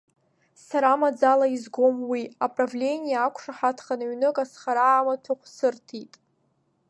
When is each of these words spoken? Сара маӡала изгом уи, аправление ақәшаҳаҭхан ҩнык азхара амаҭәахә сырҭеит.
Сара 0.65 0.91
маӡала 0.99 1.47
изгом 1.55 1.95
уи, 2.11 2.21
аправление 2.45 3.17
ақәшаҳаҭхан 3.27 4.01
ҩнык 4.11 4.37
азхара 4.43 4.85
амаҭәахә 4.95 5.45
сырҭеит. 5.55 6.13